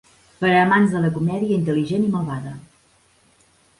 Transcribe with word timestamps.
Per 0.43 0.47
a 0.53 0.61
amants 0.61 0.95
de 0.95 1.01
la 1.03 1.11
comèdia 1.17 1.57
intel·ligent 1.59 2.07
i 2.07 2.11
malvada. 2.17 2.55